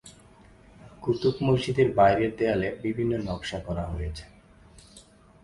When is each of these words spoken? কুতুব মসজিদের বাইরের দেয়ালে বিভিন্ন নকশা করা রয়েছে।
কুতুব 1.01 1.35
মসজিদের 1.41 1.87
বাইরের 1.95 2.31
দেয়ালে 2.37 2.69
বিভিন্ন 2.83 3.13
নকশা 3.27 3.59
করা 3.67 3.83
রয়েছে। 3.85 4.25